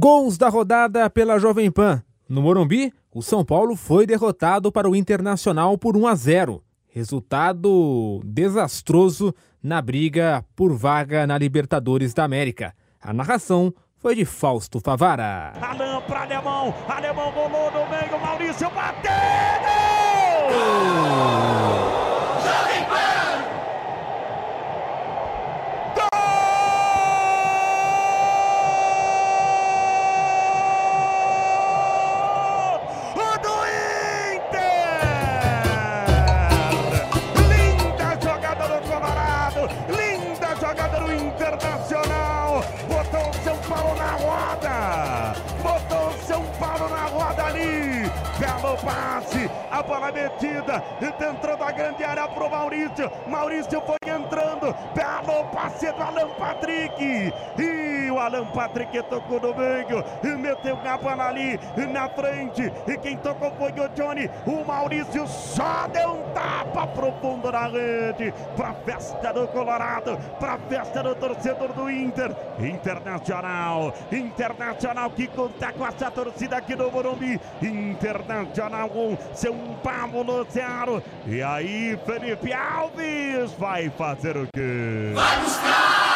[0.00, 2.00] Gols da rodada pela Jovem Pan.
[2.28, 6.62] No Morumbi, o São Paulo foi derrotado para o Internacional por 1 a 0.
[6.86, 12.72] Resultado desastroso na briga por vaga na Libertadores da América.
[13.02, 15.54] A narração foi de Fausto Favara.
[15.60, 19.27] Alan para Alemão, Alemão rolou no meio, Maurício bateu!
[41.48, 48.02] Internacional, botou São Paulo na roda, botou São Paulo na roda ali,
[48.38, 50.84] belo passe, a bola metida.
[51.18, 58.10] Dentro da grande área pro Maurício, Maurício foi entrando, belo passe do Alan Patrick, e
[58.10, 61.58] o Alan Patrick tocou no meio, e meteu a bola ali.
[61.90, 67.50] Na frente, e quem tocou foi o Johnny, o Maurício só deu um tapa profundo
[67.50, 75.26] na rede, pra festa do Colorado, pra festa do torcedor do Inter, Internacional, Internacional que
[75.26, 79.16] conta com essa torcida aqui no Morumbi, Internacional com
[79.82, 85.12] Paulo no zero, e aí Felipe Alves vai fazer o quê?
[85.14, 86.07] Vai buscar!